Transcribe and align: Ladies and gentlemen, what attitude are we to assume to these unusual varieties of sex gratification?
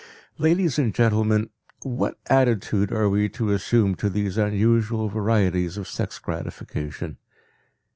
Ladies 0.39 0.79
and 0.79 0.95
gentlemen, 0.95 1.51
what 1.83 2.17
attitude 2.25 2.91
are 2.91 3.07
we 3.07 3.29
to 3.29 3.51
assume 3.51 3.93
to 3.97 4.09
these 4.09 4.35
unusual 4.35 5.09
varieties 5.09 5.77
of 5.77 5.87
sex 5.87 6.17
gratification? 6.17 7.17